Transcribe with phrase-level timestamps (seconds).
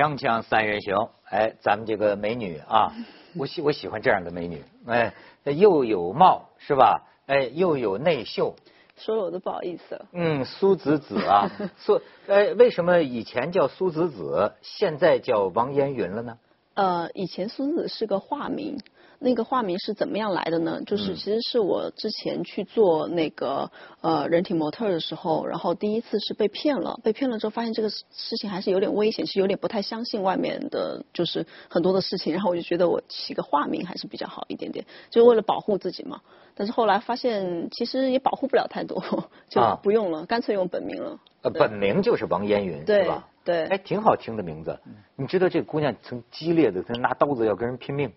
[0.00, 2.90] 锵锵三人行，哎，咱们这个美女啊，
[3.36, 5.12] 我喜我喜欢这样的美女，哎，
[5.44, 7.02] 又有貌是吧？
[7.26, 8.54] 哎，又有内秀。
[8.96, 10.06] 说了我都不好意思了。
[10.14, 16.38] 嗯，苏子子啊， 苏，哎，为什么以前叫苏子子，现在叫王烟云了呢？
[16.72, 18.78] 呃，以前苏子是个化名。
[19.22, 20.80] 那个化名是怎么样来的呢？
[20.86, 36.22] 就是其实是我之前去做那个呃人体模特的时候，然后第一次是被骗了，被骗了之后发现这个事情还是有点危险，是有点不太相信外面的，就是很多的事情，然后我就觉得我起个化名还是比较好一点点，就为了保护自己嘛。
[36.54, 41.20] 但是后来发现其实也保护不了太多，就不用了，干脆用本名了。
[41.42, 43.28] 呃，本名就是王烟云，是吧？
[43.44, 44.78] 对，哎，挺好听的名字。
[45.14, 48.10] 你知道这姑娘曾激烈的，她拿刀子要跟人拼命。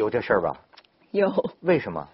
[0.00, 0.58] 有这事儿吧？
[1.10, 1.30] 有。
[1.60, 2.08] 为什么？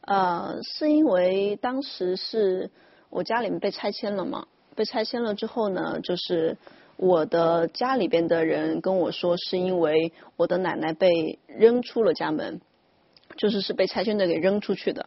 [0.00, 2.70] 呃，是因为当时是
[3.10, 4.46] 我家里面被拆迁了嘛？
[4.74, 6.56] 被拆迁了之后呢，就是
[6.96, 12.62] 我的家里边的人跟我说，是因为我的奶奶被扔出了家门，
[13.36, 15.06] 就是是被拆迁队给扔出去的。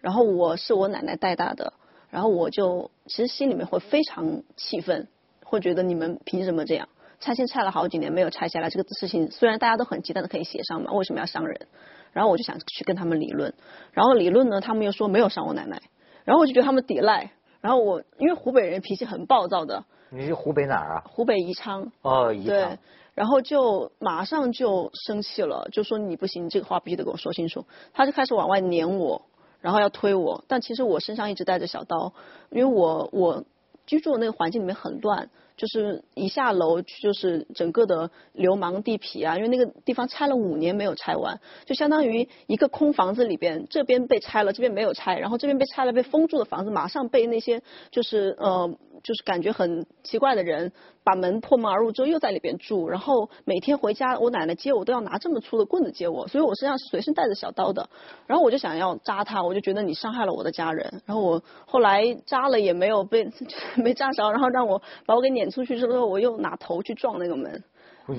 [0.00, 1.74] 然后我是我奶奶带大的，
[2.10, 5.06] 然后我就其实心里面会非常气愤，
[5.44, 6.88] 会觉得你们凭什么这样？
[7.20, 10.92] 拆迁拆了好几年没有拆下来，这个事情虽然大家都很急，但是可以协商嘛？
[10.92, 11.66] 为什么要伤人？
[12.12, 13.52] 然后我就想去跟他们理论，
[13.92, 15.82] 然后理论呢，他们又说没有伤我奶奶，
[16.24, 21.02] 然后我就觉得他们抵赖，然后我因为湖北人脾气很暴躁的，你是湖北哪儿啊？
[21.06, 21.92] 湖北宜昌。
[22.02, 22.46] 哦，宜昌。
[22.46, 22.78] 对，
[23.14, 27.66] 然后就马上就生气了，就说你不行，你这个话必须得给我说清楚。
[27.92, 29.22] 他就开始往外撵我，
[29.60, 32.14] 然后要推我，但其实我身上一直带着小刀，
[32.50, 33.44] 因为我我
[33.86, 35.28] 居住的那个环境里面很乱。
[35.58, 57.90] 就是一下楼就是整个的流氓地痞啊，因为那个地方拆了五年没有拆完，就相当于一个空房子里边，这边被拆了，这边没有拆，然后这边被拆了被封住的房子，马上被那些就是呃就是感觉很奇怪的人把门破门而入之后又在里边住，然后每天回家我奶奶接我都要拿这么粗的棍子接我，所以我身上是随身带着小刀的，
[58.28, 63.28] 然后我就想要扎他，我就觉得你伤害了我的家人，然后我后来扎了也没有被
[63.74, 65.47] 没扎着，然后让我把我给撵。
[65.50, 67.62] 出去之后，我又拿头去撞那个门，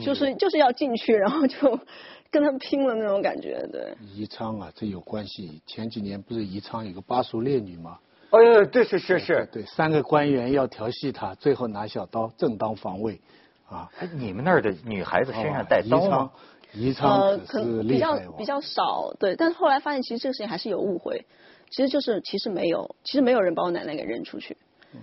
[0.04, 1.80] 就是就是要进去，然后就
[2.32, 3.96] 跟他们拼了那种感觉，对。
[4.14, 5.62] 宜昌啊，这有关系。
[5.66, 8.00] 前几年不是宜昌有个巴蜀烈女吗？
[8.32, 13.20] 哎呦，对是是是，对，三个官员要调戏她，最后拿小刀正当防卫，
[13.68, 13.90] 啊。
[14.00, 16.32] 哎，你们那儿的女孩子身上带刀吗？
[16.72, 19.36] 宜昌可是比较比较少，对。
[19.36, 21.26] 但是后来发现，其实这个事情还是有误会，
[21.72, 24.56] 其实就是其实没有，其实没有人把我奶奶给扔出去。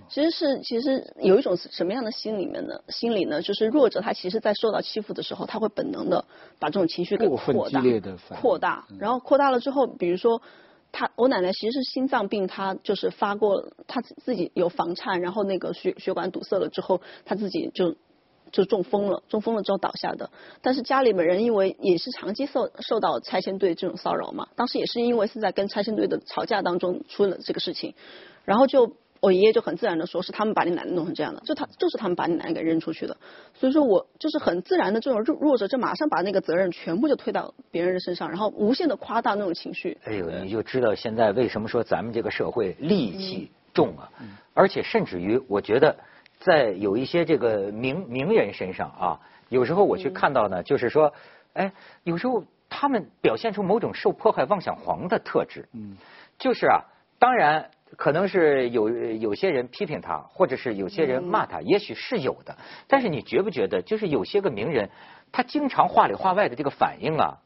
[0.08, 2.80] 其实是，其实有一种什么样的心里面呢？
[2.88, 6.24] 心理呢，就是弱者他其实，在受到欺负的时候，他会本能的
[6.58, 7.80] 把这种情绪给扩大，
[8.41, 10.42] 扩大，然后扩大了之后，比如说
[10.91, 17.94] 他，我奶奶其实是心脏病，她就是发过，她自己有房颤，然后那个血血管堵塞了之后，她自己就
[18.50, 20.30] 就中风了，中风了之后倒下的。
[20.62, 27.94] 但是家里面人因为也是长期受受到拆迁队这种骚扰嘛，当时也是因为是在跟拆迁队的吵架当中出了这个事情，
[28.44, 28.97] 然后就。
[29.26, 33.16] 我爷爷就很自然的说，是他们把你奶奶弄成这样的，就他就是他们把你奶奶给扔出去的，
[33.54, 39.98] 所以说我就是很自然的这种弱弱者，就马上把那个责任全部就推到别人的身上，然后无限的夸大那种情绪。
[40.04, 44.09] 哎呦，你就知道现在为什么说咱们这个社会戾气重啊，
[44.54, 45.97] 而且甚至于我觉得
[46.38, 51.12] 在有一些这个名名人身上啊，有时候我去看到呢，就是说，
[51.54, 51.72] 哎，
[52.04, 55.97] 有时候他们表现出某种受迫害妄想狂的特质，嗯，
[56.38, 56.84] 就是啊，
[57.19, 57.72] 当然。
[57.97, 62.56] 可能是有有些人批评他，或者是有些人骂他，也许是有的。
[62.88, 64.91] 但是你觉不觉得，就是有些个名人，
[65.32, 67.38] 他经常话里话外的这个反应啊，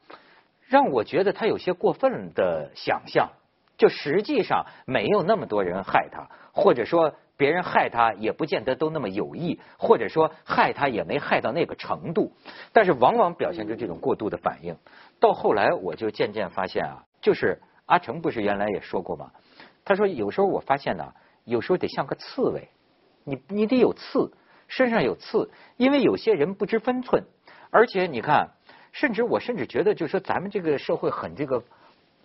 [0.66, 3.30] 让我觉得他有些过分的想象。
[3.76, 12.32] 就实际上没有那么多人害他，或者说别人害他也不见得都那么有意，或者说害他也没害到那个程度。
[12.74, 14.76] 但是往往表现出这种过度的反应。
[15.18, 19.30] 到后来我就渐渐发现啊，就是阿成不是原来也说过吗？
[19.84, 21.12] 他说：“有时候我发现呢，
[21.44, 22.68] 有时候得像个刺猬，
[23.24, 24.30] 你你得有刺，
[24.68, 27.24] 身上有刺，因为有些人不知分寸，
[27.70, 28.50] 而且你看，
[28.92, 31.64] 甚至我甚至觉得，就是说咱们这个社会很这个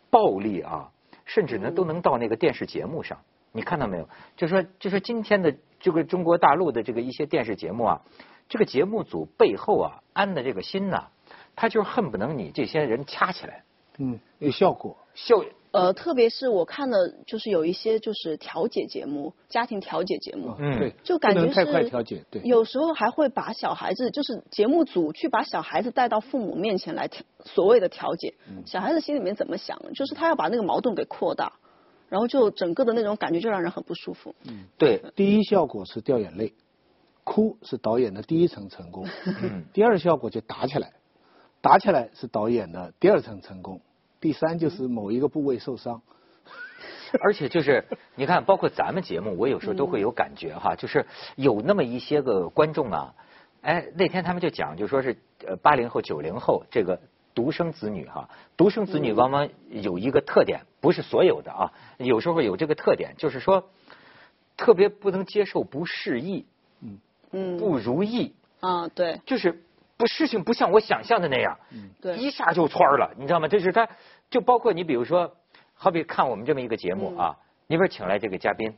[0.10, 0.92] 暴力啊，
[1.26, 3.18] 甚至呢都能到那个电视节目上，
[3.52, 4.08] 你看到没有？
[4.36, 8.02] 就说就说今天的这个中国大陆的这个一些电视节目啊，
[8.50, 11.08] 这个节目组背后啊安的这个心呐，
[11.56, 13.64] 他就恨不能你这些人掐起来，
[13.98, 15.42] 嗯，有效果，效。”
[15.76, 28.36] 呃，特别是我看了，就是有一些就是调解节目，家庭调解节目，嗯，对，就感觉太快调解，对，有时候还会把小孩子，就是节目组去把小孩子带到父母面前来调所谓的调解，
[28.66, 31.54] 小孩子心里面怎么想，就是他要把那个矛盾给扩大，
[32.08, 34.34] 然后就整个的那种感觉就让人很不舒服。
[34.48, 36.54] 嗯，对，第一效果是掉眼泪，
[37.26, 39.06] 哭是导演的第一层成功，
[39.74, 40.94] 第二效果就打起来，
[41.60, 43.82] 打起来是导演的第二层成功，
[44.20, 46.02] 第三就是某一个部位受伤。
[47.22, 47.86] 而且就是
[48.16, 53.14] 你看，包括咱们节目，我有时候都会有感觉哈， 就是有那么一些个观众啊，
[53.62, 55.16] 哎，那天他们就讲，就说是
[55.46, 57.00] 呃八零后、九零后这个
[57.34, 63.70] 独生子女哈，独生子女往往有一个特点，不是所有的啊，有时候有这个特点，就是说
[64.58, 66.46] 特别不能接受不适意，
[66.82, 67.00] 嗯。
[67.32, 68.34] 嗯，不如意。
[68.62, 69.62] 啊，对，就是
[69.98, 73.48] 不事情不像我想象的那样，嗯，对，一下就窜了，你知道吗？
[73.48, 73.88] 就是他，
[74.30, 75.36] 就包括你比如说。
[75.78, 77.36] 好比看我们这么一个节目啊，
[77.68, 78.74] 你比如请来这个嘉宾，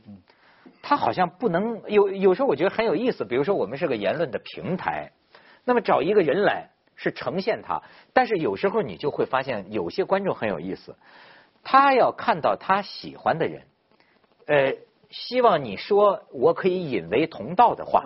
[0.82, 3.24] 他好像不能有有时候我觉得很有意思。
[3.24, 5.12] 比如说我们是个言论的平台，
[5.64, 7.80] 那么找一个人来是呈现他，
[8.12, 10.96] 但是有时候你就会发现有些观众很有意思，
[11.62, 13.62] 他要看到他喜欢的人，
[14.46, 14.74] 呃，
[15.08, 18.02] 希望你说我可以引为同道的话，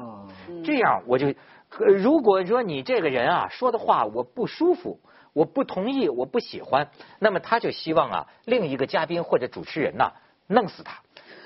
[0.62, 1.32] 这样我就
[1.78, 5.00] 如果说你这个人啊说的话我不舒服。
[5.34, 10.12] 我不同意，我不喜欢，那么他就希望啊，另一个嘉宾或者主持人呐，
[10.46, 11.00] 弄死他。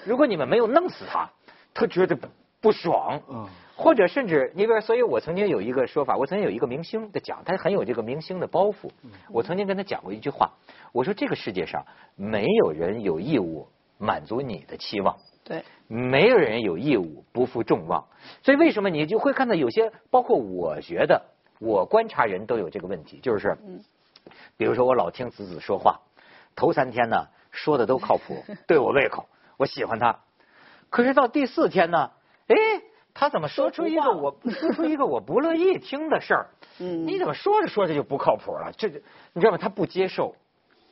[0.04, 1.30] 如果你们没有弄死他，
[1.72, 2.18] 他觉得
[2.60, 3.22] 不爽。
[3.28, 3.48] 嗯。
[3.76, 8.90] 或者甚至，你比如，所以我曾经有一个说法，我曾经有一个明星的讲，他很有这个明星的包袱。
[9.30, 10.50] 我曾经跟他讲过一句话，
[10.90, 11.86] 我说这个世界上
[12.16, 13.68] 没有人有义务
[13.98, 15.16] 满足你的期望。
[15.46, 15.64] 对。
[15.86, 18.04] 没有人有义务不负众望。
[18.42, 21.22] 所以为什么你就会看到有些，包括我觉得。
[21.58, 23.56] 我观察人都有这个问题，就是，
[24.58, 26.02] 比如说我老听子子说话，
[26.54, 29.26] 头三天呢说的都靠谱， 对我胃口，
[29.56, 30.20] 我喜欢他。
[30.90, 32.10] 可是到第四天呢，
[32.48, 32.56] 哎，
[33.14, 36.50] 他怎么说出一个我说出一个我不乐意听的事儿？
[36.76, 38.70] 你怎么说着说着就不靠谱了？
[38.76, 38.88] 这
[39.32, 39.56] 你知道吗？
[39.56, 40.36] 他不接受，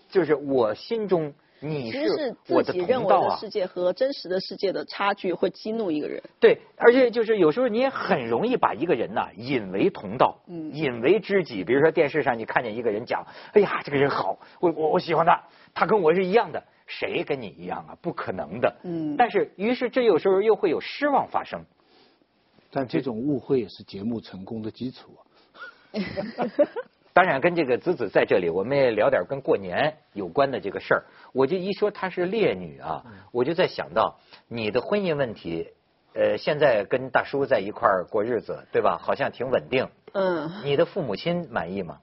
[0.08, 1.34] 就是我心中。
[1.60, 6.22] 你是自己认为的世界和真实的世界的差距会激怒一个人。
[6.38, 11.64] 对，而且就是有时候你也很容易把一个人呐引为同道，引为知己。
[11.64, 15.42] 比如说电视上你看见一个人讲，哎呀，这个人好，我我我喜欢他，
[15.72, 17.96] 他跟我是一样的，谁跟你一样啊？
[18.02, 18.76] 不可能的。
[18.82, 19.16] 嗯。
[19.16, 21.64] 但是，于是这有时候又会有失望发生。
[22.70, 25.16] 但这种误会也是节目成功的基础。
[27.14, 31.04] 当然，跟这个子子在这里，我们也聊点跟过年有关的这个事儿。
[31.32, 34.18] 我就一说她是烈女啊，我就在想到
[34.48, 35.68] 你的婚姻问题，
[36.12, 38.98] 呃，现在跟大叔在一块儿过日子，对吧？
[39.00, 39.88] 好像挺稳定。
[40.12, 40.50] 嗯。
[40.64, 42.00] 你的父母亲满意吗？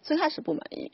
[0.00, 0.90] 最开始不满意，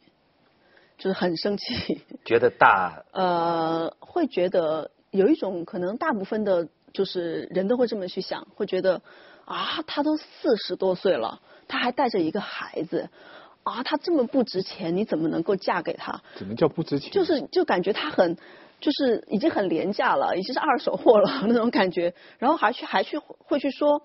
[0.99, 2.03] 就是很生气。
[2.27, 3.05] 觉得大。
[3.15, 9.01] 呃，会觉得有一种可能，大部分的就是人都会这么去想，会觉得
[9.45, 11.41] 啊，他都四十多岁了。
[11.71, 13.09] 他还带着一个孩子，
[13.63, 16.21] 啊，他这么不值钱，你怎么能够嫁给他？
[16.37, 17.13] 怎么叫不值钱？
[17.13, 18.37] 就是就感觉他很，
[18.81, 22.13] 就是已经很廉价了，已经是二手货了 那种感觉。
[22.39, 24.03] 然后还去还去会去说，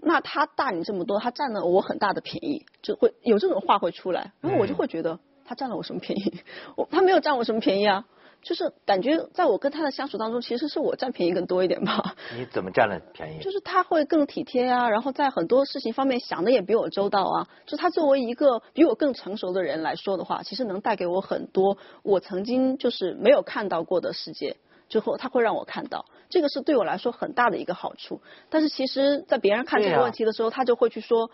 [0.00, 4.32] 那他大你这么多，他占了我很大的便宜，就会有这种话会出来。
[4.40, 6.40] 然后我就会觉得他占了我什么便宜？
[6.76, 8.04] 我他没有占我什么便宜啊。
[8.42, 12.14] 就是感觉在我跟他的相处当中，其实是我占便宜更多一点吧。
[12.36, 13.38] 你怎么占了便宜？
[13.40, 17.48] 就是他会更体贴啊，然后在很多事情方面想的也比我周到啊。
[17.66, 24.56] 就他作为一个比我更成熟的人来说的话，其实能带给我很多我曾经就是没有看到过的世界。
[24.88, 28.20] 之后他会让我看到，这个是对我来说很大的一个好处。
[28.50, 31.30] 但是其实，在别人看这个问题的时候，他就会去说。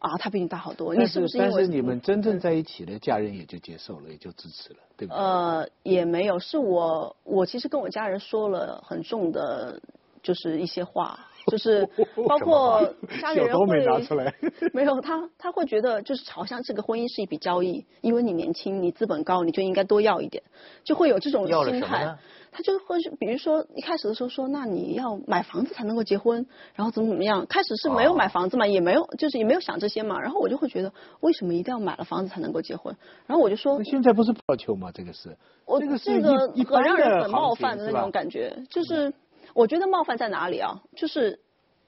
[0.00, 1.50] 啊，他比你大好多，你是不是因为？
[1.50, 5.14] 但是你们真正在一起了，家人也就接受了，也就支持了，对吧？
[5.14, 9.78] 呃，也没有，是我，我其实跟我家人说了很重的，
[10.22, 11.86] 就是一些话，就是
[12.26, 12.82] 包括
[13.20, 14.34] 家里人会没拿出来，
[14.72, 20.42] 没有他，他会觉得就是好像这个婚姻是一笔交易，因为你年轻，你资本高，你就应该多要一点，
[20.82, 22.16] 就会有这种心态。
[22.52, 27.46] 他就会，比如说一开始的时候说，那你要买房子才能够结婚，然后怎么怎么样？
[27.46, 30.20] 开始是没有买房子嘛，也没有，就是也没有想这些嘛。
[30.20, 32.96] 然后我就会觉得，为什么一定要买了房子才能够结婚？
[33.26, 34.90] 然后我就说，现在不是要求吗？
[34.92, 38.64] 这个是，我这个很让人很冒犯的那种感觉。
[38.68, 39.12] 就是
[39.54, 40.82] 我觉得冒犯在哪里啊？
[40.96, 41.38] 就是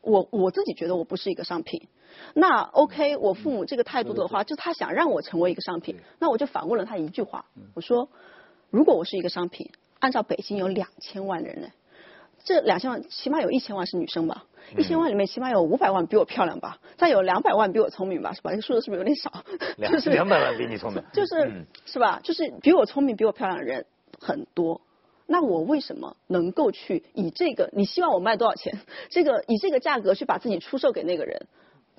[0.01, 1.89] 我我自己觉得我不是一个商品。
[2.35, 5.97] 那 OK，我父母这个态度的话，就他想让我成为一个商品。
[6.21, 8.09] 那我就反问了他一句话，我说，
[8.71, 9.71] 如果我是一个商品。
[10.03, 11.69] 按照北京有两千万人呢，
[12.45, 14.45] 这两千万起码有一千万是女生吧？
[14.77, 16.79] 一千万里面起码有五百万比我漂亮吧？
[16.97, 18.33] 再有两百万比我聪明吧？
[18.33, 18.51] 是吧？
[18.51, 19.45] 这个数字是不是有点少？
[19.93, 22.21] 就是两百万比你聪明， 就是是吧？
[22.25, 23.87] 就是比我聪明、比我漂亮的人
[24.19, 24.81] 很多。
[25.29, 27.71] 那我为什么能够去以这个？
[27.73, 28.81] 你希望我卖多少钱？
[29.09, 31.47] 这个以这个价格去把自己出售给那个人？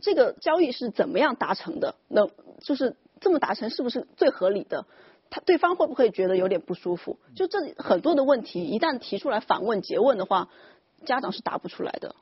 [0.02, 1.96] 这个交易是怎么样达成的？
[2.10, 2.28] 那
[2.60, 4.86] 就是这么达成是不是最合理的？
[5.34, 7.18] 他对方会不会觉得有点不舒服？
[7.36, 10.48] 就这很多的问题，一旦提出来反问、诘问的话，
[11.08, 12.14] 家长是答不出来的。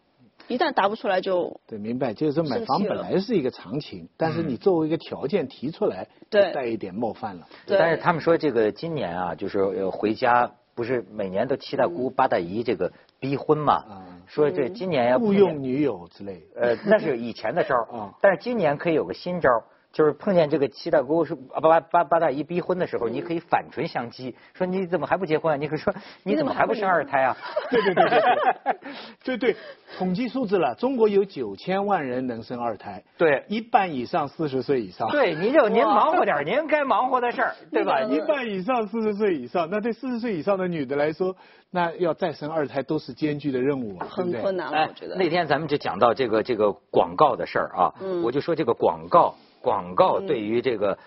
[0.48, 7.50] 一旦答不出来就对，明白，就是说买房本来是一个常情，但是你作为一个条件提出来，对就带一点冒犯了。
[7.65, 13.84] 对但是他们说这个今年啊，就是呃回家不是每年都七大姑八大姨这个逼婚嘛？
[13.89, 16.62] 嗯说这今年要雇佣女友之类的。
[16.62, 25.57] 呃，那是以前的招儿啊但是今年可以有个新招儿就是碰见这个七大姑是啊八八八八大姨逼婚的时候，你可以反唇相讥，说你怎么还不结婚啊？
[25.57, 25.93] 你可以说
[26.24, 27.36] 你怎么还不生二胎啊？
[27.69, 29.55] 对对对对对，对对，
[29.98, 35.10] 统计数字了，中国有九千万人能生二胎，对一半以上四十岁以上。
[35.10, 38.01] 对， 您就您忙活点儿您该忙活的事儿，对吧？
[38.10, 41.36] 一半以上四十岁以上，那对四十岁以上的女的来说，
[41.69, 45.15] 那要再生二胎都是艰巨的任务啊，很困难我觉得。
[45.15, 50.98] 那天咱们就讲到这个这个广告的事儿啊，嗯我就说这个广告广告对于这个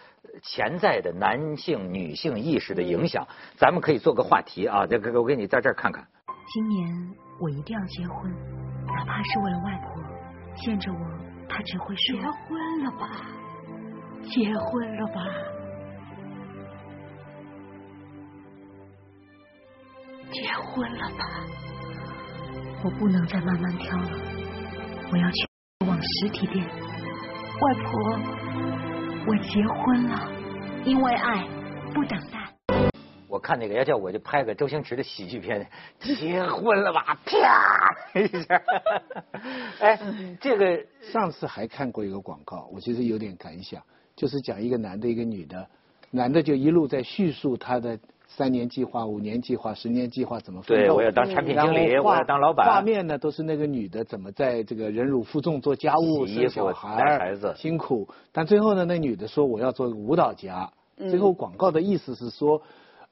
[0.43, 4.87] 潜在的男性女性意识的影响，咱们可以做个话题啊。
[4.87, 6.07] 这个我给你在这儿看看。
[6.53, 8.31] 今年我一定要结婚，
[8.87, 10.03] 哪怕是为了外婆，
[10.57, 10.99] 见着我，
[11.49, 13.09] 她只会说：“结婚了吧，
[14.23, 15.25] 结婚了吧。”
[20.33, 21.25] 结婚了吧，
[22.83, 24.11] 我不能再慢慢挑了，
[25.13, 25.47] 我要去
[25.87, 26.67] 往实体店。
[27.61, 28.19] 外婆，
[29.29, 30.29] 我结婚了，
[30.85, 31.47] 因为爱
[31.95, 32.53] 不等待。
[33.29, 35.65] 我看那个要叫我就拍个周星驰的喜剧片，
[36.01, 37.17] 结婚了吧？
[37.25, 38.61] 啪一下，
[39.79, 39.99] 哎，
[40.41, 43.81] 这个上次还看过一个广告，我其实有点感想，
[44.17, 45.69] 就是讲一个男的，一个女的，
[46.11, 47.97] 男的就一路在叙述他的
[48.37, 52.67] 三年计划、五年计划、十年计划怎么奋斗对我要当产品经理，我要当老板。
[52.67, 58.09] 画面呢都是那个女的怎么在这个忍辱负重做家务、洗衣服生小孩、带孩子辛苦。
[58.33, 60.71] 但最后呢，那女的说我要做个舞蹈家。
[60.97, 62.63] 嗯最后广告的意思是说，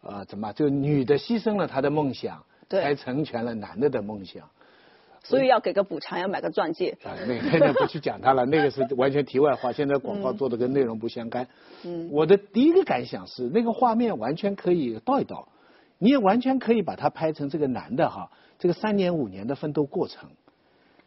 [0.02, 4.48] 呃，怎么就女的牺牲了她的梦想，才成全了男的的梦想。
[5.24, 6.96] 所以要给个补偿，要买个钻戒。
[7.04, 9.72] 啊，那个那个不去讲它了，那个是完全题外话。
[9.72, 11.46] 现在广告做的跟内容不相干。
[11.84, 15.48] 嗯我的第一个感想是，那个画面完全可以倒一倒，
[15.98, 20.28] 你也完全可以把它拍成这个男的哈，这个三年五年的奋斗过程，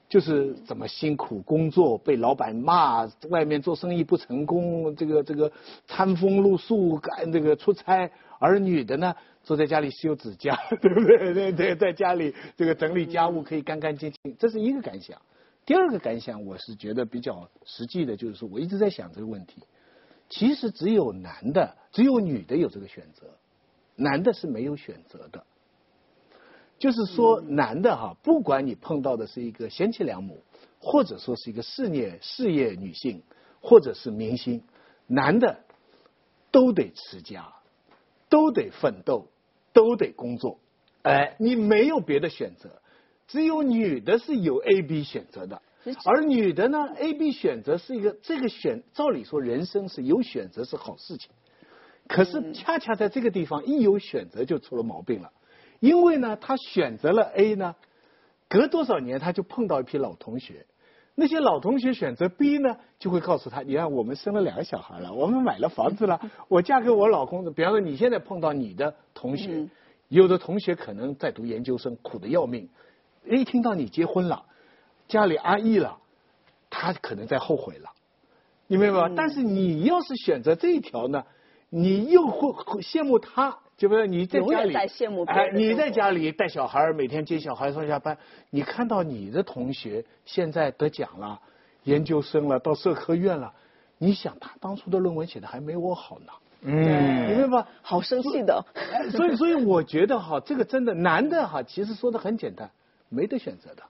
[0.08, 5.52] 就是怎么辛苦工作，被老板骂，外面做生意不成功，这个这个
[5.88, 11.34] 餐风露宿，干这个出差，而女的呢，坐在家里修指甲， 对不对？
[11.34, 15.20] 对对，在家里这个整理家务可以干干净净，这是一个感想。
[15.66, 19.64] 第二个感想，我是觉得比较实际的，就是说我一直在想这个问题。
[20.30, 23.28] 其实只有男的，只有女的有这个选择，
[23.96, 25.44] 男的是没有选择的。
[26.78, 30.44] 就是说，男的哈，不管你碰到的是一个贤妻良母，
[30.80, 33.24] 或者说是一个事业事业女性，
[33.62, 34.62] 或者是明星，
[35.08, 35.60] 男的
[36.52, 37.54] 都得持家，
[38.30, 39.28] 都得奋斗，
[39.72, 40.60] 都得工作。
[41.04, 42.82] 哎，你没有别的选择，
[43.28, 45.62] 只有女的是有 A、B 选择的，
[46.04, 51.30] 而女的呢，A、B 选择是一个这个选，照理说人生是有选择是好事情，
[52.08, 55.32] 可是恰恰在这个地方一有选择就出了毛病了，
[55.80, 57.76] 因为呢，他选择了 A 呢，
[58.50, 60.66] 隔多少年他就碰到一批老同学。
[61.18, 67.46] 那些老同学选择 B 呢，就会告诉他：，你看，我们生了两个小孩了，我们买了房子了， 我嫁给我老公。
[67.54, 69.70] 比方说，你现在碰到你的同学，嗯
[70.10, 72.70] 有的同学可能在读研究生，苦的要命，
[73.26, 74.44] 一听到你结婚了，
[75.08, 75.98] 家里安逸了，
[76.70, 77.92] 他可能在后悔了，
[78.68, 79.14] 你明白吗？
[79.16, 81.24] 但是你要是选择这一条呢，
[81.70, 84.08] 你又会会羡慕他，对不对？
[84.08, 88.18] 你在家里永远在羡慕别哎你在家里带小孩，每天接小孩上下班，
[88.50, 91.40] 你看到你的同学现在得奖了，
[91.84, 93.54] 研究生了，到社科院了，
[93.98, 96.74] 你想他当初的论文写的还没我好呢，嗯，
[97.30, 97.70] 明白吧？
[97.82, 98.66] 好生气的。
[98.74, 102.72] 哎所以， 所以我觉得哈，这个真的男的哈，其实说的很简单，
[103.10, 103.84] 没得选择的。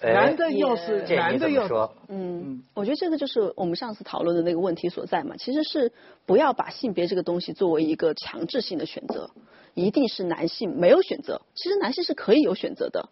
[0.00, 1.92] 哎男的又是男的又说？
[2.08, 5.92] 嗯，我觉得这个就是我们上次讨论的那个问题所在嘛，其实是
[6.24, 9.30] 不要把性别这个东西作为一个强制性的选择，
[9.74, 11.42] 一定是男性没有选择。
[11.54, 13.08] 其实男性是可以有选择的，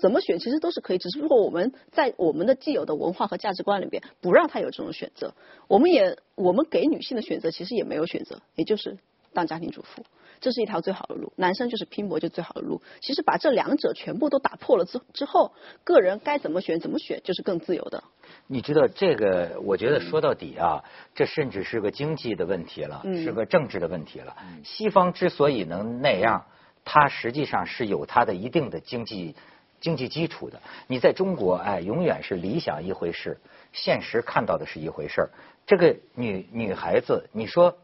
[0.00, 5.34] 怎么选其实都是可以，只是如果我们在我们的既有的文化和价值观里边不让他有这种选择，
[5.66, 8.98] 我们也我们给女性的选择其实也没有选择，也就是
[9.32, 10.04] 当家庭主妇。
[10.40, 12.80] 这是一条最好的路，男生就是拼搏，就最好的路。
[13.00, 18.04] 其实把这两者全部都打破了之之后，个人该怎么选怎么选，就是更自由的。
[18.46, 19.60] 你知道这个？
[19.64, 24.36] 我觉得说到底啊，这甚至是个经济的问题了，嗯是个政治的问题了。
[24.62, 26.46] 西方之所以能那样，
[26.84, 29.34] 它实际上是有它的一定的经济
[29.80, 30.62] 经济基础的。
[30.86, 33.40] 你在中国，哎，永远是理想一回事，
[33.72, 35.30] 现实看到的是一回事儿。
[35.66, 37.76] 这个女女孩子，你说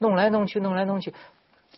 [0.00, 1.14] 弄来弄去，弄来弄去，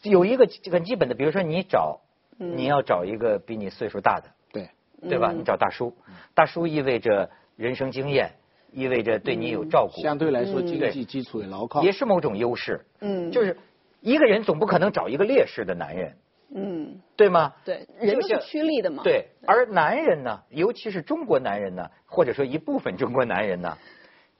[0.03, 2.01] 有一个很基本的，比如说你找，
[2.39, 4.31] 嗯你要找一个比你岁数大的。
[4.53, 4.71] 对，
[5.09, 5.33] 对吧？
[5.33, 5.95] 嗯你找大叔，
[6.33, 8.31] 大叔意味着人生经验，
[8.73, 11.83] 意味着对你有照顾，相对来说嗯经济基础也牢靠。
[11.83, 12.87] 也是某种优势。
[13.01, 13.59] 嗯，就是
[14.01, 16.17] 一个人总不可能找一个劣势的男人，
[16.55, 17.55] 嗯，对吗？
[17.65, 19.03] 对，人都是趋利的嘛。
[19.03, 23.77] 对，而男人呢，尤其是中国男人呢，或者说一部分中国男人呢，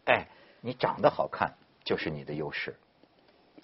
[0.05, 0.29] 哎，
[0.61, 2.77] 你长得好看就是你的优势，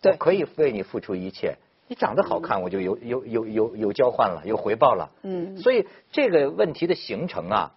[0.01, 1.57] 对我可以为你付出一切。
[1.91, 5.11] 你长得好看，我就有有有有有交换了，有回报了。
[5.23, 7.73] 嗯所以这个问题的形成啊，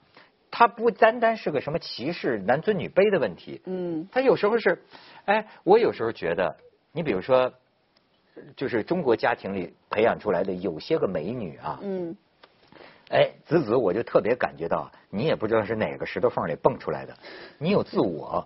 [0.51, 4.83] 它不单单是个什么歧视男尊女卑的问题，嗯它有时候是，
[5.23, 6.57] 哎，我有时候觉得，
[6.91, 7.53] 你比如说，
[8.57, 12.17] 就是中国家庭里培养出来的有些个美女啊，嗯
[13.09, 17.15] 哎，子子，我就特别感觉到，你也不知道是哪个石头缝里蹦出来的，
[17.57, 18.45] 你有自我，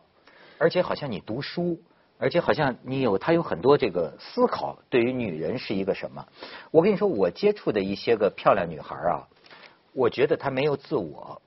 [0.59, 1.79] 而且好像你读书，
[2.17, 6.25] 而且好像你有，他有很多这个思考，对于女人是一个什么？
[6.71, 9.27] 我跟你说，我接触的一些个漂亮女孩啊，
[9.93, 11.41] 我觉得她没有自我，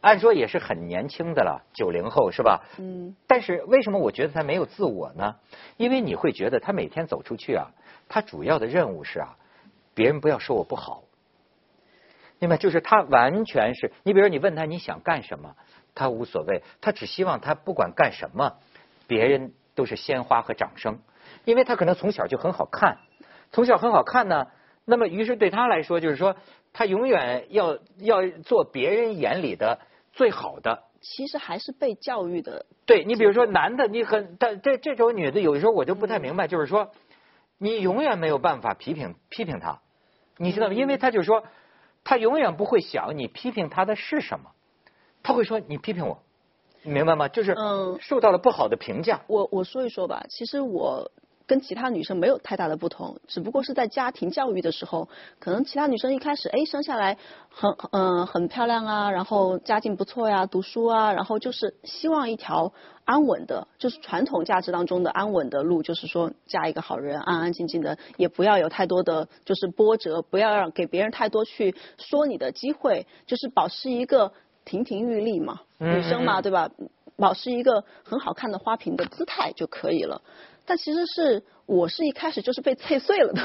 [0.00, 2.64] 按说也是很年轻的了，九零后是吧？
[2.78, 5.36] 嗯但是为什么我觉得她没有自我呢？
[5.76, 7.70] 因为你会觉得她每天走出去啊，
[8.08, 9.36] 她主要的任务是啊，
[9.94, 11.02] 别人不要说我不好。
[12.38, 12.56] 那么？
[12.56, 15.54] 就是她完全是你，比如你问她你想干什么，
[15.94, 18.56] 她无所谓，她只希望她不管干什么，
[19.06, 20.98] 别人都是鲜花和掌声，
[21.44, 22.98] 因为他可能从小就很好看，
[23.52, 24.48] 从小很好看呢，
[24.84, 26.34] 那么于是对他来说就是说，
[26.72, 29.78] 他永远要要做别人眼里的
[30.12, 30.82] 最好的。
[31.02, 32.66] 其实还是被教育的。
[32.84, 36.90] 对你比如说男的，你很但这这种女的，有的时候我就不太明白，就是说，
[37.58, 39.80] 你永远没有办法批评批评她，
[40.36, 40.74] 你知道吗？
[40.74, 41.44] 因为他就是说，
[42.02, 44.50] 他永远不会想你批评他的是什么，
[45.22, 46.22] 他会说你批评我，
[46.86, 47.26] 你明白吗？
[47.26, 49.20] 就是嗯受到了不好的评价。
[49.26, 51.10] 我我说一说吧，其实我
[51.48, 55.08] 跟其他女生没有太大的不同，只不过是在家庭教育的时候，
[55.40, 57.18] 可能其他女生一开始哎生下来
[57.50, 62.72] 很嗯、呃很漂亮啊，然后家境不错呀，读书啊，然后就是希望一条
[63.04, 74.32] 安稳的，就是传统价值当中的安稳的路，就是说嫁一个好人，安安静静的，也不要有太多的就是波折，不要让给别人太多去说你的机会，就是保持一个
[74.66, 76.70] 亭亭玉立嘛，嗯女生嘛，对吧？
[77.16, 80.20] 保持一个很好看的花瓶的姿态就可以了。
[80.66, 83.40] 但其实是我是一开始就是被碎碎了的，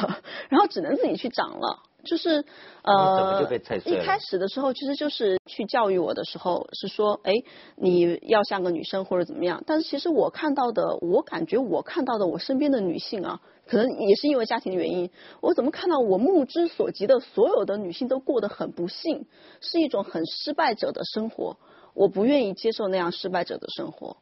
[0.49, 1.79] 然后只能自己去长了。
[2.03, 2.43] 就是
[2.81, 3.47] 呃
[3.85, 7.31] 一开始的时候其实就是去教育我的时候是说，哎，
[7.75, 9.63] 你要像个女生或者怎么样。
[9.67, 13.39] 但是其实我看到的，我感觉我看到的我身边的女性啊，
[13.71, 19.27] 可能也是因为家庭的原因，我怎么看到我目之所及的所有的女性都过得很不幸，
[19.61, 21.55] 是一种很失败者的生活。
[21.93, 24.17] 我不愿意接受那样失败者的生活。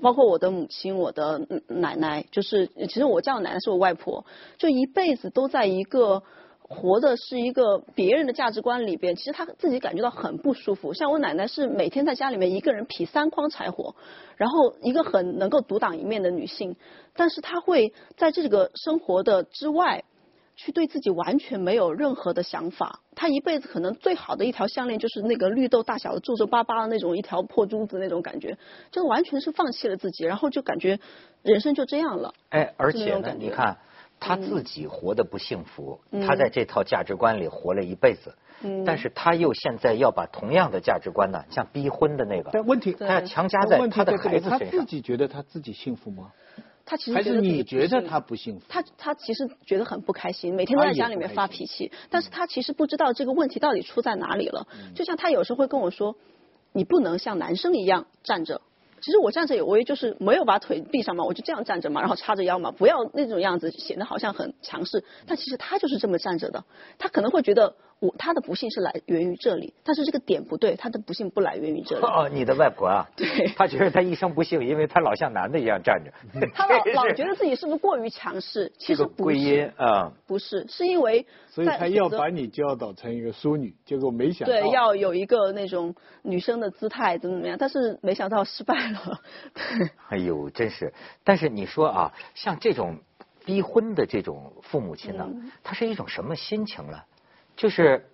[0.00, 6.24] 包括我的母亲、我的奶奶，就是其实我叫奶奶是我外婆，就一辈子都在一个
[6.68, 10.94] 活的是一个别人的价值观里边，其实他自己感觉到很不舒服。
[10.94, 13.96] 像我奶奶是每天在家里面一个人劈三筐柴火，
[14.36, 16.76] 然后一个很能够独当一面的女性，
[17.14, 20.04] 但是她会在这个生活的之外。
[20.60, 28.58] 去对自己完全没有任何的想法，她一辈子可能最好的一条项链就是那个绿豆大小的皱皱巴巴的那种一条破珠子那种感觉，
[28.90, 30.98] 就完全是放弃了自己，然后就感觉
[31.44, 32.34] 人生就这样了。
[32.48, 33.78] 哎，而且你看
[34.20, 44.58] 他自己活得不幸福，嗯他在这套价值观里活了一辈子，嗯但是他又现在要把同样的价值观呢，像逼婚的那个，但问题他要强加在他的孩子身上。
[44.58, 46.32] 他自己觉得他自己幸福吗？
[46.84, 48.64] 他其实还是你觉得他不幸福？
[48.66, 54.66] 他他其实觉得很不开心，每天都在家里面发脾气，但是他其实不知道这个问题到底出在哪里了。
[54.94, 56.16] 就像他有时候会跟我说，
[56.72, 58.62] 你不能像男生一样站着。
[59.00, 65.04] 其实我站着也，我也就是没有把腿闭上嘛，我就这样站着嘛，然后叉着腰嘛，不要那种样子显得好像很强势。
[65.26, 66.64] 但其实他就是这么站着的，
[66.98, 72.02] 他可能会觉得我他的不幸是来源于这里，但是这个点不对，他的不幸不来源于这里。
[72.02, 76.12] 哦，你的外婆啊， 对他觉得他一生不幸，因为他老像男的一样站着。
[76.54, 78.72] 他老 老觉得自己是不是过于强势？
[78.78, 79.36] 其实不是。
[79.38, 89.20] 因啊，不是，是因为所以他要把你教导成一个淑女，结果没想到对，要有一个那种女生的姿态，怎么怎么样，但是没想到失败了。
[89.54, 90.92] 对，哎呦，真是！
[91.24, 92.98] 但是你说啊，像这种
[93.44, 97.00] 逼婚的这种父母亲呢，嗯他是一种什么心情呢？
[97.58, 98.06] 就是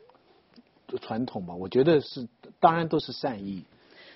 [1.00, 2.26] 传统吧，我觉得是，
[2.58, 3.64] 当然都是善意，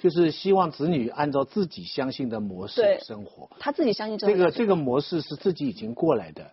[0.00, 3.50] 就是希望子女按照自己相信的模式生活。
[3.60, 6.50] 他自己相信这个个这个模式是自己已经过来的，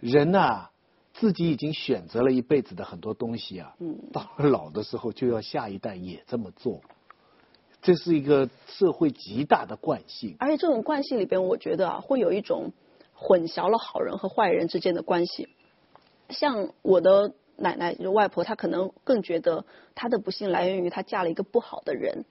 [0.00, 0.70] 人呐、
[1.14, 6.80] 自己已经选择了一辈子的很多东西啊，嗯到了老的时候就要下一代也这么做，
[7.80, 10.34] 这是一个社会极大的惯性。
[10.40, 12.72] 而且这种惯性里边，我觉得啊，会有一种
[13.14, 15.48] 混淆了好人和坏人之间的关系。
[16.30, 22.24] 像我的奶奶就外婆，她可能更觉得她的不幸来源于她嫁了一个不好的人。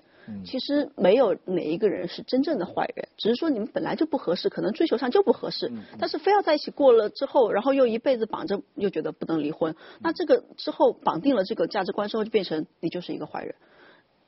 [0.45, 5.71] 其实没有哪一个人是真正的坏人，只是说你们本来就不合适，可能追求上就不合适。
[5.97, 9.75] 但是非要在一起过了之后，然后又一辈子绑着，又觉得不能离婚。
[10.01, 13.55] 那这个之后绑定了这个价值观之后，就变成你就是一个坏人，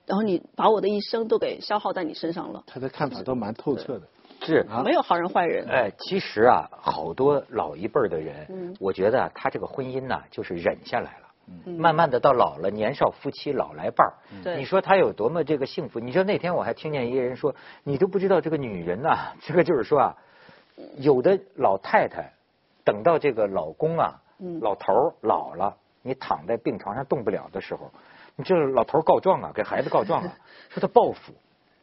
[0.08, 2.64] 然后你把我的一生都给消耗在你身上了。
[2.66, 4.08] 他的看法都蛮透彻的。
[4.42, 5.68] 是没有好人坏人。
[5.70, 11.28] 哎，其实啊，好多老一辈儿的人，我觉得他这个婚姻呢，就是忍下来了。
[11.66, 14.14] 慢慢的到老了，年少夫妻老来伴儿。
[14.56, 16.00] 你说他有多么这个幸福？
[16.00, 20.16] 你说那天我还听见一个人说，你都不知道这个女人呐， 这个就是说啊，
[20.98, 22.32] 有的老太太
[22.86, 24.22] 等到这个老公啊，
[24.62, 27.92] 老头儿老了，你躺在病床上动不了的时候，
[28.38, 30.34] 你这老头儿告状啊，给孩子告状啊，
[30.70, 31.34] 说他报复，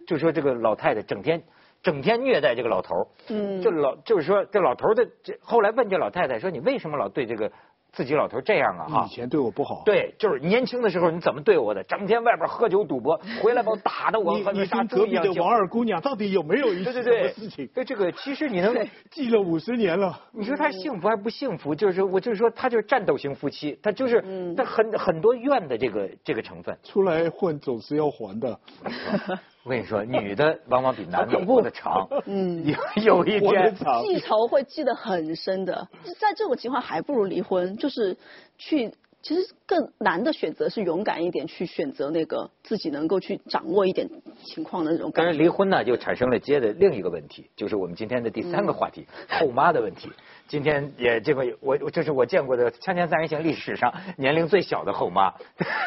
[0.07, 1.43] 就说这个老太太整天
[1.89, 3.07] 整天虐待这个老头儿。
[3.29, 7.51] 嗯，这老就是说这老头儿的这后来问这老太太说，你为什么老对这个？
[7.91, 9.83] 自己老头这样啊哈，以前对我不好。
[9.87, 11.83] 对，就是年轻的时候你怎么对我的？
[11.85, 17.67] 整天外边喝酒赌博，回来把我打的我和你跟隔壁的王二姑娘到底有没有一对对对事情？
[17.69, 18.77] 对这个其实你能
[19.11, 20.21] 记了五十年了。
[20.33, 21.75] 你说他幸福还不幸福？
[21.75, 24.23] 就是我就是说他就是战斗型夫妻，他就是
[24.55, 26.79] 他很很多怨的这个这个成分。
[26.83, 28.61] 出来混总是要还的。
[29.69, 32.09] 我跟你说， 女的往往比男的活得长。
[32.25, 32.65] 嗯，
[33.05, 35.87] 有有一天记仇会记得很深的，
[36.19, 38.17] 在这种情况还不如离婚，就是
[38.57, 38.91] 去。
[39.21, 44.09] 其实更难的选择是勇敢一点，去选择那个自己能够去掌握一点
[44.45, 45.11] 情况的那种。
[45.13, 50.09] 但是离婚呢，就产生了接的另一个问题，就是我们今天的第三个话题——后妈的问题。
[50.47, 55.33] 今天也这个我，这是我见过的《锵锵三人行》历史上年龄最小的后妈。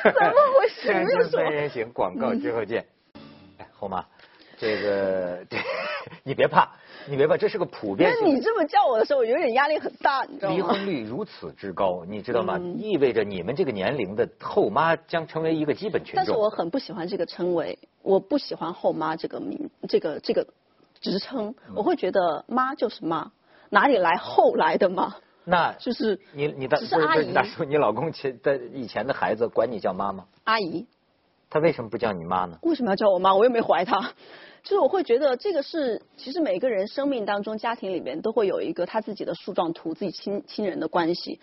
[0.04, 0.92] 怎么回事？
[0.92, 2.82] 锵锵三人行广告之后见。
[2.82, 2.86] 哎，
[3.82, 4.06] 后妈，
[4.60, 5.44] 这个
[6.24, 6.70] 你别怕。
[7.08, 8.14] 你别怕，这是个普遍。
[8.14, 10.56] 那你这么叫我的时候，我有点压力很大，你知道吗？
[10.56, 12.60] 离婚率如此之高，你知道吗？
[12.78, 16.18] 意味着你们这个年龄的后妈将成为一个基本群众。
[16.18, 20.46] 但是我很不喜欢这个称谓，我不喜欢后妈这个名，这个这个
[21.00, 21.56] 职称。
[21.74, 23.32] 我会觉得妈就是妈，
[23.72, 25.16] 哪里来后来的妈？
[25.44, 30.26] 那就是你你的不是阿姨你大叔，你老公前的以前的孩子管你叫妈吗？
[30.44, 30.86] 阿姨。
[31.52, 32.58] 他为什么不叫你妈呢？
[32.64, 33.36] 为什么要叫我妈？
[33.36, 34.14] 我又没怀他。
[34.64, 41.40] 就是我会觉得这个是，其实每个人生命当中、家庭里面都会有一个他自己的树状图，自己亲亲人的关系。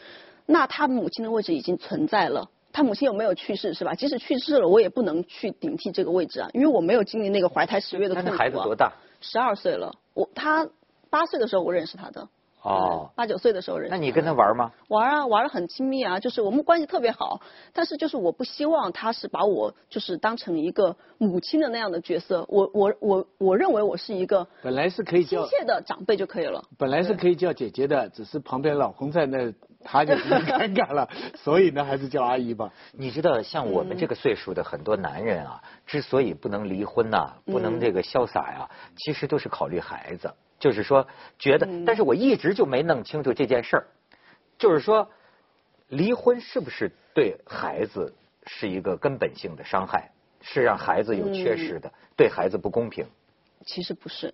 [0.47, 3.95] 那他母亲的位置已经存在了，他母亲有没有去世是吧？
[3.95, 8.31] 即使去世了，我也不能去顶替这个位置啊，因为我没有经历那个怀胎十月的痛苦。
[8.31, 8.93] 他孩子多大？
[9.21, 10.67] 十二岁了，我他
[11.11, 12.29] 八岁的时候我认识他的。
[12.63, 13.91] 哦，八九岁的时候认识。
[13.91, 14.73] 那你跟他玩吗？
[14.89, 17.41] 玩啊，玩的很亲密啊，就是我们关系特别好。
[17.73, 22.45] 但是就是我不希望他是把我就是当成一个母亲的那样的角色。
[22.49, 26.63] 我我我我认为我是一个本来是可以叫亲切的长辈就可以了。
[26.77, 29.53] 本来是可以叫姐姐的，只是旁边老公在那，
[29.85, 31.09] 他就尴尬了。
[31.37, 32.73] 所以呢，还是叫阿姨吧。
[32.93, 40.35] 你知道，像我们这个岁数的很多男人啊，之所以不能离婚呐，不能这个潇洒呀，其实都是考虑孩子。
[40.59, 41.07] 就是说，
[41.39, 43.87] 觉得，但是我一直就没弄清楚这件事儿。
[44.59, 45.11] 就是说，
[45.89, 48.15] 离婚是不是对孩子
[48.47, 50.11] 是一个根本性的伤害？
[50.41, 53.07] 是让孩子有缺失的，对孩子不公平？
[53.67, 54.33] 其实不是。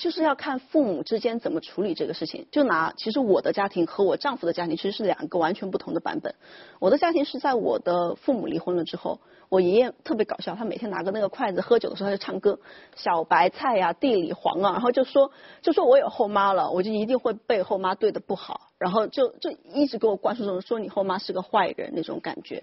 [0.00, 2.46] 就是要看父母之间怎么处理这个事情。
[2.50, 6.34] 就拿其实我的家庭和我丈夫的家庭其实是两个完全不同的版本。
[6.78, 12.58] 我的家庭是在我的父母离婚了之后，我爷爷特别搞笑，他每天拿个那个筷子喝酒的时候他就唱歌，
[12.96, 22.62] 小白菜呀、地里黄啊，然后就说就说我有后妈了，我就一定会被后妈对的不好，然后就就一直给我灌输这种说你后妈是个坏人那种感觉，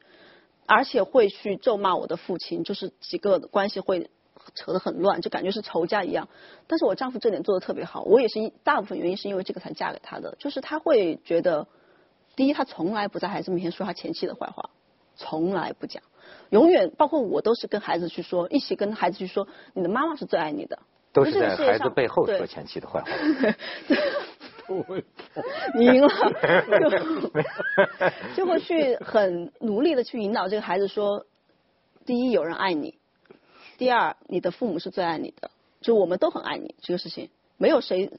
[0.66, 4.10] 而且会去咒骂我的父亲，就是几个关系会。
[4.56, 6.28] 扯得很乱，就感觉是仇家一样。
[6.68, 10.36] 但是我丈夫这点做的特别好，我也是一大部分原因是因为这个才嫁给他的。
[10.40, 11.68] 就是他会觉得，
[12.36, 14.70] 第一，他从来不在孩子面前说他前妻的坏话，
[15.16, 16.04] 从来不讲，
[16.50, 20.80] 永远包括我都是跟孩子去说，一起跟孩子去说，你的妈妈是最爱你的。
[21.14, 23.08] 都是在孩子背后说前妻的坏话。
[25.76, 26.10] 你赢了，
[28.36, 31.26] 就会去很努力的去引导这个孩子说，
[32.06, 33.00] 第一，有人爱你。
[33.78, 36.76] 第二，你的父母是最爱你的，就我们都很爱你。
[36.82, 38.12] 这个事情没有谁，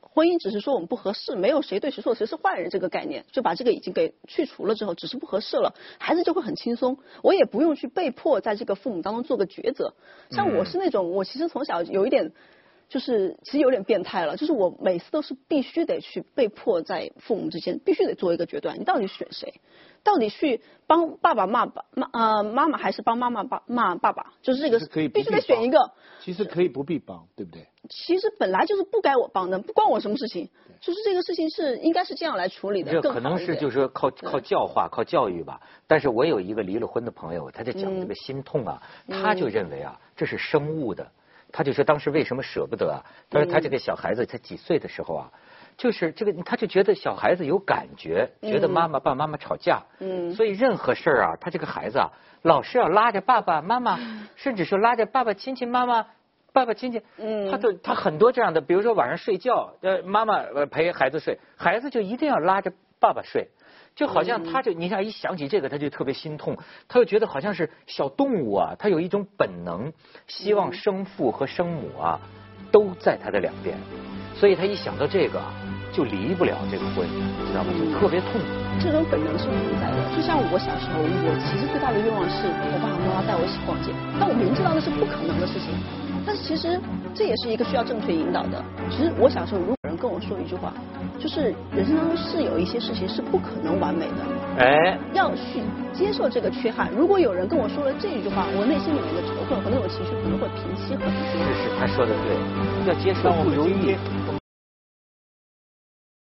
[0.00, 6.98] 婚姻只是说我们不合适，没有谁对谁错，谁是坏人这个概念，就把这个已经给去除了之后，只是不合适了，孩子就会很轻松。
[7.22, 9.92] 我也不用去被迫在这个父母当中做个抉择。
[10.30, 12.32] 像我是那种，我其实从小有一点
[12.88, 19.60] 就是其实有点变态了，就是我每次都是必须得去被迫在父母之间必须得做一个决断，你到底选谁？
[20.04, 24.34] 到底去帮爸爸骂爸妈呃妈妈还是帮妈妈爸骂爸爸？
[24.40, 25.90] 就是这个是可以必须得选一个。
[26.20, 27.66] 其实可以不必帮，对不对？
[27.88, 30.48] 其实本来就是不该我帮的，不关我什么事情，
[30.80, 35.60] 就是这个事情是应该是这样来处理的，这可能是就是说靠靠教化、靠教育吧。
[35.88, 41.10] 但是我有一个离了婚的朋友，他在讲这个心痛啊，他就认为啊这是生物的，
[41.56, 43.00] 他就说当时为什么舍不得啊？
[43.30, 45.32] 他说他这个小孩子才几岁的时候啊。
[45.78, 52.10] 就是这个，他就觉得小孩子有感觉，觉得妈妈爸爸妈妈吵架，嗯所以任何事儿啊，他这个孩子啊，
[52.42, 53.98] 老是要拉着爸爸妈妈，
[54.36, 56.06] 甚至说拉着爸爸亲亲妈妈，
[56.52, 63.48] 爸爸亲戚，嗯他都他很多这样的，比如说晚上睡觉，呃，妈妈呃陪孩子睡，孩子就一定要拉着爸爸睡。
[63.96, 66.56] 就好像他就，你想一想起这个，他就特别心痛，
[66.86, 69.90] 他就觉得好像是小动物啊，他有一种本能，
[70.28, 72.20] 希望生父和生母啊
[72.70, 73.74] 都在他的两边，
[74.36, 75.40] 所以他一想到这个，
[75.92, 77.08] 就离不了这个婚，
[77.48, 77.72] 知道吗？
[77.72, 78.46] 就特别痛苦。
[78.78, 79.96] 这种本能是存在的。
[80.14, 83.88] 就像我小时候，我其实最大的愿望是我爸爸妈妈带我一起逛街，
[84.20, 85.72] 但我明知道那是不可能的事情，
[86.26, 86.78] 但是其实
[87.14, 88.62] 这也是一个需要正确引导的。
[88.90, 90.74] 其实我小时候，如果有人跟我说一句话，
[91.18, 94.20] 就是人生当中是有一些事情是不可能完美的，
[94.58, 95.62] 哎，要去
[95.94, 96.90] 接受这个缺憾。
[96.90, 101.08] 如果有人跟我说了这一句话，我内心里面的仇恨和那种情绪可能会平息很多。
[101.30, 102.34] 是是，他说的对，
[102.90, 103.98] 要接受我不如意们今天。